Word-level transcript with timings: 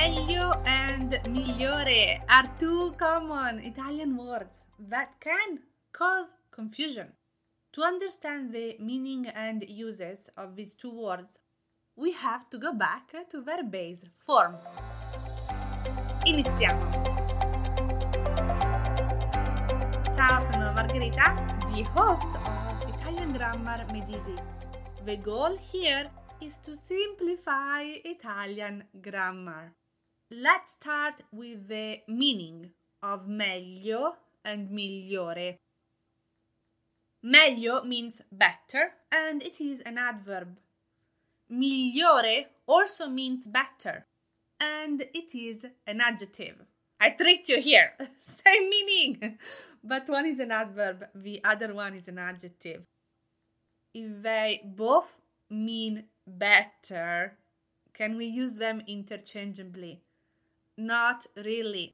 Meglio 0.00 0.62
and 0.64 1.12
migliore 1.28 2.22
are 2.26 2.48
two 2.58 2.94
common 2.96 3.60
Italian 3.62 4.16
words 4.16 4.64
that 4.88 5.20
can 5.20 5.58
cause 5.92 6.36
confusion. 6.50 7.12
To 7.74 7.82
understand 7.82 8.50
the 8.54 8.76
meaning 8.80 9.26
and 9.26 9.62
uses 9.68 10.30
of 10.38 10.56
these 10.56 10.72
two 10.72 10.90
words, 10.90 11.40
we 11.96 12.12
have 12.12 12.48
to 12.48 12.56
go 12.56 12.72
back 12.72 13.12
to 13.28 13.42
their 13.42 13.62
base 13.62 14.06
form. 14.24 14.56
Iniziamo! 16.24 16.80
Ciao, 20.14 20.40
sono 20.40 20.72
Margherita, 20.72 21.36
the 21.74 21.82
host 21.92 22.34
of 22.36 22.88
Italian 22.88 23.32
Grammar 23.32 23.84
Made 23.92 24.08
Easy. 24.08 24.38
The 25.04 25.18
goal 25.18 25.58
here 25.60 26.10
is 26.40 26.56
to 26.60 26.74
simplify 26.74 27.82
Italian 28.02 28.84
grammar. 29.02 29.74
Let's 30.32 30.70
start 30.70 31.24
with 31.32 31.66
the 31.66 32.02
meaning 32.06 32.70
of 33.02 33.26
meglio 33.26 34.14
and 34.44 34.70
migliore. 34.70 35.56
Meglio 37.24 37.82
means 37.82 38.22
better 38.30 38.92
and 39.10 39.42
it 39.42 39.60
is 39.60 39.80
an 39.80 39.98
adverb. 39.98 40.56
Migliore 41.52 42.46
also 42.68 43.08
means 43.08 43.48
better 43.48 44.06
and 44.60 45.02
it 45.12 45.34
is 45.34 45.66
an 45.84 46.00
adjective. 46.00 46.64
I 47.00 47.10
tricked 47.10 47.48
you 47.48 47.60
here. 47.60 47.94
Same 48.20 48.70
meaning. 48.70 49.36
But 49.82 50.08
one 50.08 50.26
is 50.26 50.38
an 50.38 50.52
adverb, 50.52 51.08
the 51.12 51.40
other 51.42 51.74
one 51.74 51.96
is 51.96 52.06
an 52.06 52.18
adjective. 52.18 52.82
If 53.92 54.22
they 54.22 54.60
both 54.64 55.16
mean 55.50 56.04
better, 56.24 57.32
can 57.92 58.16
we 58.16 58.26
use 58.26 58.58
them 58.58 58.82
interchangeably? 58.86 60.02
Not 60.80 61.26
really. 61.36 61.92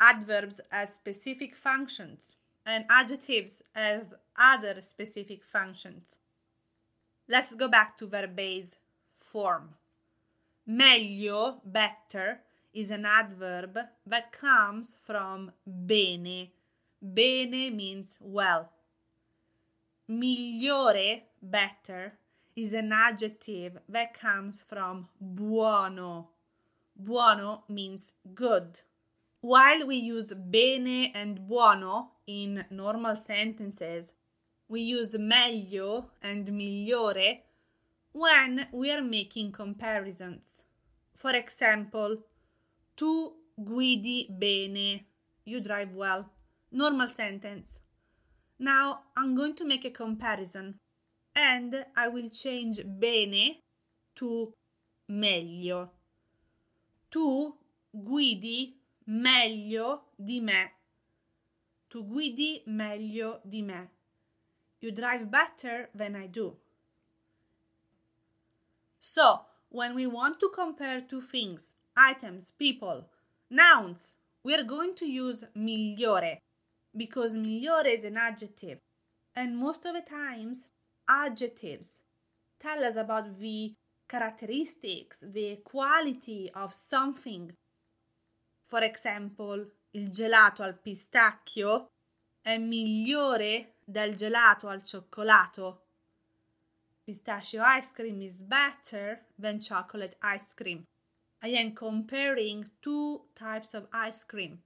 Adverbs 0.00 0.60
have 0.72 0.88
specific 0.88 1.54
functions, 1.54 2.34
and 2.66 2.84
adjectives 2.90 3.62
have 3.72 4.14
other 4.36 4.82
specific 4.82 5.44
functions. 5.44 6.18
Let's 7.28 7.54
go 7.54 7.68
back 7.68 7.96
to 7.98 8.08
verb 8.08 8.34
base 8.34 8.78
form. 9.20 9.76
Meglio, 10.66 11.60
better, 11.64 12.40
is 12.74 12.90
an 12.90 13.06
adverb 13.06 13.78
that 14.04 14.32
comes 14.32 14.98
from 15.06 15.52
bene. 15.64 16.50
Bene 17.00 17.70
means 17.70 18.18
well. 18.20 18.72
Migliore, 20.10 21.22
better, 21.40 22.14
is 22.56 22.74
an 22.74 22.92
adjective 22.92 23.78
that 23.88 24.14
comes 24.14 24.62
from 24.68 25.08
buono. 25.20 26.30
Buono 26.98 27.62
means 27.68 28.14
good. 28.34 28.80
While 29.40 29.86
we 29.86 29.96
use 29.96 30.34
bene 30.34 31.12
and 31.14 31.46
buono 31.46 32.10
in 32.26 32.64
normal 32.70 33.14
sentences, 33.14 34.14
we 34.68 34.80
use 34.80 35.16
meglio 35.16 36.10
and 36.20 36.48
migliore 36.48 37.42
when 38.12 38.66
we 38.72 38.90
are 38.90 39.02
making 39.02 39.52
comparisons. 39.52 40.64
For 41.14 41.30
example, 41.30 42.18
tu 42.96 43.32
guidi 43.58 44.26
bene, 44.36 45.06
you 45.44 45.60
drive 45.60 45.92
well. 45.92 46.30
Normal 46.72 47.06
sentence. 47.06 47.80
Now 48.58 49.00
I'm 49.16 49.36
going 49.36 49.54
to 49.54 49.64
make 49.64 49.84
a 49.84 49.90
comparison 49.90 50.80
and 51.36 51.86
I 51.96 52.08
will 52.08 52.28
change 52.28 52.80
bene 52.98 53.60
to 54.16 54.52
meglio. 55.08 55.92
Tu 57.10 57.54
guidi 57.92 58.76
meglio 59.06 60.12
di 60.16 60.40
me. 60.40 60.72
Tu 61.88 62.04
guidi 62.04 62.62
meglio 62.66 63.40
di 63.44 63.62
me. 63.62 63.90
You 64.80 64.92
drive 64.92 65.30
better 65.30 65.88
than 65.94 66.14
I 66.14 66.26
do. 66.26 66.56
So, 69.00 69.40
when 69.70 69.94
we 69.94 70.06
want 70.06 70.38
to 70.40 70.50
compare 70.54 71.00
two 71.00 71.20
things, 71.20 71.74
items, 71.96 72.50
people, 72.50 73.08
nouns, 73.50 74.14
we 74.44 74.54
are 74.54 74.62
going 74.62 74.94
to 74.96 75.06
use 75.06 75.44
migliore 75.56 76.38
because 76.96 77.36
migliore 77.36 77.86
is 77.86 78.04
an 78.04 78.16
adjective. 78.16 78.78
And 79.34 79.56
most 79.56 79.86
of 79.86 79.94
the 79.94 80.02
times, 80.02 80.68
adjectives 81.08 82.04
tell 82.60 82.84
us 82.84 82.96
about 82.96 83.38
the 83.38 83.74
characteristics, 84.08 85.24
the 85.30 85.60
quality 85.62 86.50
of 86.54 86.72
something. 86.72 87.52
For 88.66 88.82
example, 88.82 89.70
il 89.92 90.08
gelato 90.08 90.62
al 90.62 90.78
pistacchio 90.78 91.90
è 92.40 92.58
migliore 92.58 93.74
del 93.84 94.14
gelato 94.14 94.68
al 94.68 94.82
cioccolato. 94.82 95.82
Pistachio 97.04 97.62
ice 97.64 97.92
cream 97.94 98.20
is 98.20 98.42
better 98.42 99.24
than 99.38 99.60
chocolate 99.60 100.16
ice 100.20 100.54
cream. 100.54 100.84
I 101.42 101.56
am 101.56 101.72
comparing 101.72 102.70
two 102.80 103.28
types 103.34 103.74
of 103.74 103.88
ice 103.92 104.24
cream. 104.24 104.62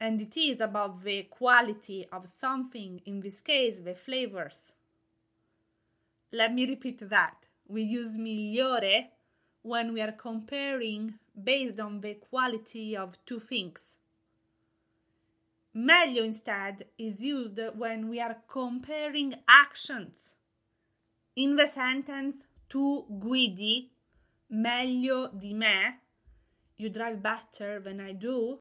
And 0.00 0.20
it 0.20 0.36
is 0.36 0.60
about 0.60 1.02
the 1.02 1.26
quality 1.28 2.06
of 2.10 2.26
something, 2.26 3.00
in 3.04 3.20
this 3.20 3.42
case, 3.42 3.80
the 3.80 3.94
flavors. 3.94 4.72
Let 6.30 6.52
me 6.52 6.66
repeat 6.66 7.08
that. 7.08 7.47
We 7.68 7.82
use 7.82 8.16
migliore 8.16 9.08
when 9.62 9.92
we 9.92 10.00
are 10.00 10.12
comparing 10.12 11.18
based 11.40 11.78
on 11.78 12.00
the 12.00 12.14
quality 12.14 12.96
of 12.96 13.18
two 13.26 13.40
things. 13.40 13.98
Meglio 15.74 16.24
instead 16.24 16.86
is 16.98 17.22
used 17.22 17.60
when 17.76 18.08
we 18.08 18.20
are 18.20 18.38
comparing 18.48 19.34
actions. 19.46 20.36
In 21.36 21.56
the 21.56 21.66
sentence 21.66 22.46
tu 22.68 23.04
guidi 23.08 23.90
meglio 24.50 25.28
di 25.38 25.52
me, 25.52 25.98
you 26.78 26.88
drive 26.88 27.22
better 27.22 27.80
than 27.80 28.00
I 28.00 28.12
do, 28.12 28.60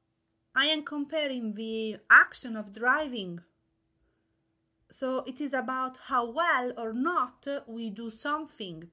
I 0.53 0.65
am 0.65 0.83
comparing 0.83 1.53
the 1.53 1.97
action 2.11 2.57
of 2.57 2.73
driving 2.73 3.39
so 4.89 5.19
it 5.27 5.41
is 5.41 5.53
about 5.53 5.97
how 6.07 6.29
well 6.31 6.71
or 6.77 6.93
not 6.93 7.47
we 7.67 7.89
do 7.89 8.09
something. 8.09 8.89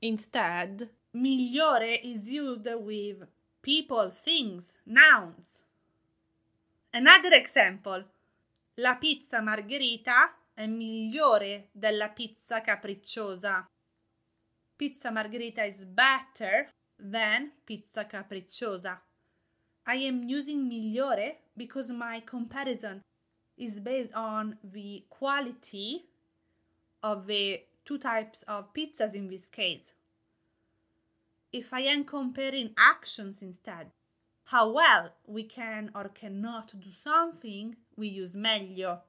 Instead, 0.00 0.90
migliore 1.12 2.00
is 2.02 2.30
used 2.30 2.66
with 2.66 3.26
people, 3.62 4.12
things, 4.24 4.74
nouns. 4.84 5.62
Another 6.92 7.32
example. 7.32 8.04
La 8.74 8.96
pizza 8.96 9.40
margherita 9.40 10.36
è 10.52 10.66
migliore 10.66 11.68
della 11.72 12.10
pizza 12.10 12.60
capricciosa. 12.60 13.66
Pizza 14.76 15.10
margherita 15.10 15.62
is 15.62 15.86
better 15.86 16.68
than 16.96 17.50
pizza 17.64 18.06
capricciosa. 18.06 19.00
I 19.86 20.06
am 20.06 20.24
using 20.24 20.68
migliore 20.68 21.38
because 21.54 21.92
my 21.92 22.22
comparison 22.24 23.02
is 23.56 23.80
based 23.80 24.12
on 24.14 24.58
the 24.62 25.04
quality 25.08 26.06
of 27.00 27.26
the 27.26 27.64
two 27.86 27.96
types 27.96 28.42
of 28.42 28.74
pizzas 28.74 29.14
in 29.14 29.28
this 29.28 29.48
case. 29.48 29.94
If 31.52 31.72
I 31.72 31.80
am 31.80 32.04
comparing 32.04 32.74
actions 32.76 33.42
instead, 33.42 33.86
how 34.44 34.72
well 34.72 35.12
we 35.26 35.44
can 35.44 35.90
or 35.94 36.08
cannot 36.08 36.78
do 36.78 36.90
something, 36.90 37.76
we 37.96 38.08
use 38.08 38.34
meglio. 38.34 39.00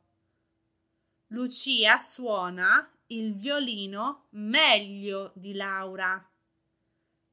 Lucia 1.31 1.97
suona 1.97 2.87
il 3.09 3.33
violino 3.33 4.27
meglio 4.31 5.31
di 5.35 5.53
Laura. 5.53 6.23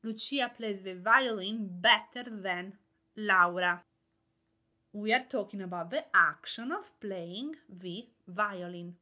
Lucia 0.03 0.49
plays 0.49 0.83
the 0.83 0.95
violin 0.95 1.69
better 1.81 2.25
than 2.25 2.73
Laura 3.15 3.85
we 4.95 5.13
are 5.13 5.25
talking 5.29 5.61
about 5.61 5.91
the 5.91 6.05
action 6.15 6.71
of 6.71 6.85
playing 7.01 7.57
the 7.69 8.07
violin. 8.29 8.95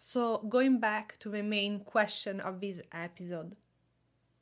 So, 0.00 0.38
going 0.48 0.78
back 0.78 1.18
to 1.20 1.28
the 1.28 1.42
main 1.42 1.80
question 1.80 2.40
of 2.40 2.60
this 2.60 2.80
episode, 2.92 3.56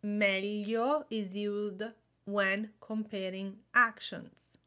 meglio 0.02 1.04
is 1.10 1.34
used 1.34 1.82
when 2.26 2.70
comparing 2.78 3.56
actions. 3.74 4.58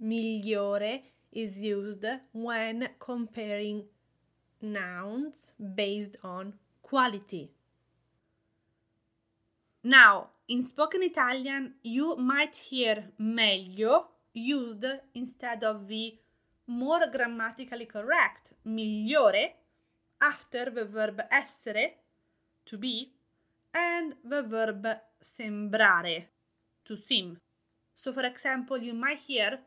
Migliore 0.00 1.02
is 1.32 1.62
used 1.64 2.04
when 2.32 2.88
comparing 3.00 3.84
nouns 4.62 5.50
based 5.74 6.18
on 6.22 6.54
quality. 6.80 7.50
Now, 9.82 10.30
in 10.46 10.62
spoken 10.62 11.02
Italian, 11.02 11.74
you 11.82 12.14
might 12.16 12.54
hear 12.54 13.06
meglio 13.18 14.06
used 14.32 14.86
instead 15.14 15.64
of 15.64 15.88
the 15.88 16.16
more 16.68 17.06
grammatically 17.10 17.86
correct 17.86 18.52
migliore 18.64 19.52
after 20.24 20.70
the 20.70 20.84
verb 20.84 21.26
essere, 21.30 21.98
to 22.64 22.78
be, 22.78 23.12
and 23.72 24.16
the 24.24 24.42
verb 24.42 24.86
sembrare, 25.20 26.28
to 26.84 26.96
seem. 26.96 27.36
So, 27.94 28.12
for 28.12 28.24
example, 28.24 28.78
you 28.78 28.94
might 28.94 29.18
hear 29.18 29.60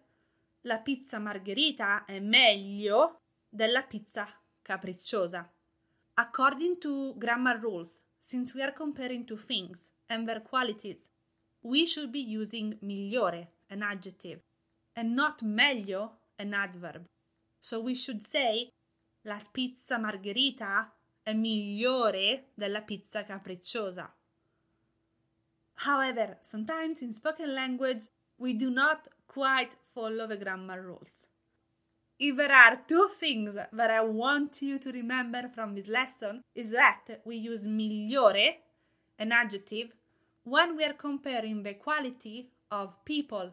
la 0.61 0.79
pizza 0.79 1.19
margherita 1.19 2.05
è 2.05 2.19
meglio 2.19 3.21
della 3.49 3.83
pizza 3.83 4.27
capricciosa. 4.61 5.49
According 6.15 6.79
to 6.79 7.15
grammar 7.17 7.59
rules, 7.59 8.03
since 8.17 8.53
we 8.55 8.63
are 8.63 8.73
comparing 8.73 9.25
two 9.25 9.37
things 9.37 9.91
and 10.09 10.27
their 10.27 10.41
qualities, 10.41 11.09
we 11.61 11.85
should 11.85 12.11
be 12.11 12.19
using 12.19 12.77
migliore, 12.81 13.47
an 13.69 13.83
adjective, 13.83 14.41
and 14.95 15.13
not 15.13 15.43
meglio, 15.43 16.17
an 16.39 16.53
adverb. 16.53 17.05
So 17.59 17.79
we 17.79 17.95
should 17.95 18.23
say 18.23 18.71
la 19.21 19.41
pizza 19.51 19.97
margherita 19.97 20.93
è 21.21 21.33
migliore 21.33 22.51
della 22.53 22.81
pizza 22.81 23.23
capricciosa. 23.23 24.13
However, 25.85 26.37
sometimes 26.39 27.01
in 27.01 27.11
spoken 27.11 27.53
language 27.53 28.09
we 28.37 28.55
do 28.55 28.69
not 28.69 29.09
quite 29.25 29.75
follow 29.93 30.25
the 30.27 30.37
grammar 30.37 30.81
rules. 30.81 31.27
If 32.19 32.35
there 32.35 32.51
are 32.51 32.83
two 32.87 33.09
things 33.19 33.53
that 33.53 33.91
I 33.91 34.01
want 34.01 34.61
you 34.61 34.79
to 34.79 34.91
remember 34.91 35.49
from 35.53 35.75
this 35.75 35.87
lesson 35.87 36.41
is 36.55 36.71
that 36.71 37.21
we 37.25 37.35
use 37.35 37.67
migliore, 37.67 38.57
an 39.19 39.31
adjective, 39.31 39.93
when 40.43 40.75
we 40.75 40.83
are 40.83 40.93
comparing 40.93 41.61
the 41.61 41.75
quality 41.75 42.49
of 42.71 43.03
people, 43.05 43.51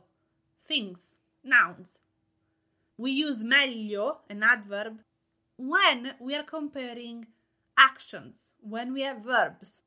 things, 0.66 1.16
nouns. 1.42 2.00
We 2.96 3.10
use 3.10 3.44
meglio, 3.44 4.20
an 4.30 4.42
adverb, 4.42 5.00
when 5.56 6.14
we 6.20 6.34
are 6.34 6.42
comparing 6.42 7.26
actions, 7.76 8.54
when 8.60 8.92
we 8.92 9.02
have 9.02 9.22
verbs, 9.24 9.82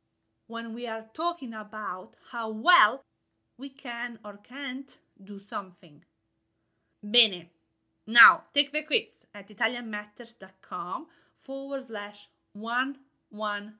when 0.48 0.74
we 0.74 0.88
are 0.88 1.06
talking 1.14 1.54
about 1.54 2.16
how 2.32 2.50
well 2.50 3.04
we 3.58 3.70
can 3.70 4.20
or 4.24 4.38
can't 4.38 5.00
do 5.24 5.40
something. 5.40 6.04
Bene. 7.04 7.50
Now, 8.06 8.44
take 8.54 8.72
the 8.72 8.84
quiz 8.84 9.28
at 9.34 9.50
italianmatters.com 9.50 11.08
forward 11.36 11.88
slash 11.88 12.28
115 12.54 13.80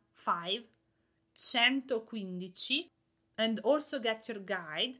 115 1.38 2.86
and 3.38 3.60
also 3.60 4.00
get 4.00 4.28
your 4.28 4.40
guide 4.40 4.96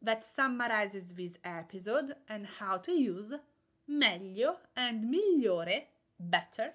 that 0.00 0.24
summarizes 0.24 1.12
this 1.12 1.38
episode 1.44 2.14
and 2.28 2.46
how 2.58 2.78
to 2.78 2.92
use 2.92 3.32
meglio 3.86 4.56
and 4.76 5.04
migliore, 5.12 5.84
better, 6.24 6.72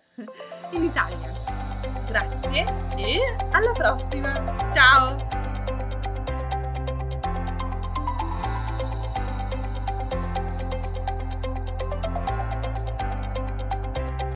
in 0.72 0.84
Italian. 0.84 1.34
Grazie 2.08 2.66
e 2.98 3.36
alla 3.52 3.72
prossima! 3.74 4.70
Ciao! 4.72 5.49